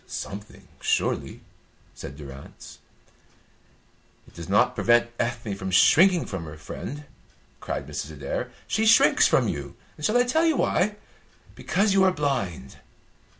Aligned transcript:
"Something, 0.07 0.67
surely," 0.79 1.41
said 1.93 2.17
Durrance. 2.17 2.79
"It 4.27 4.33
does 4.33 4.49
not 4.49 4.73
prevent 4.73 5.11
Ethne 5.19 5.53
from 5.53 5.69
shrinking 5.69 6.25
from 6.25 6.45
her 6.45 6.57
friend," 6.57 7.03
cried 7.59 7.85
Mrs. 7.87 8.11
Adair. 8.13 8.49
"She 8.67 8.87
shrinks 8.87 9.27
from 9.27 9.47
you. 9.47 9.75
Shall 9.99 10.17
I 10.17 10.23
tell 10.23 10.43
you 10.47 10.57
why? 10.57 10.95
Because 11.53 11.93
you 11.93 12.03
are 12.03 12.11
blind. 12.11 12.77